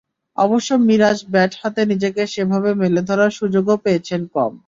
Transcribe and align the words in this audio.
অবশ্য 0.37 0.69
মিরাজ 0.87 1.19
ব্যাট 1.33 1.51
হাতে 1.61 1.81
নিজেকে 1.91 2.21
সেভাবে 2.27 2.71
মেলে 2.81 3.01
ধরার 3.09 3.31
সুযোগও 3.39 3.75
পেয়েছেন 3.83 4.21
কম। 4.35 4.51